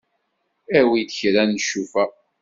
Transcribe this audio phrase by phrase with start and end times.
[0.77, 2.05] Awi-d kra n ccufa.